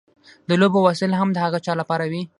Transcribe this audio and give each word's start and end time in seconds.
د 0.49 0.51
لوبو 0.61 0.79
وسایل 0.87 1.13
هم 1.15 1.29
د 1.33 1.37
هغه 1.45 1.59
چا 1.65 1.73
لپاره 1.81 2.03
وي. 2.11 2.21